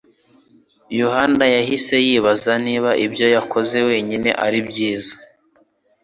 [0.99, 5.13] Yohana yahise yibaza niba ibyo yakoze wenyine ari byiza.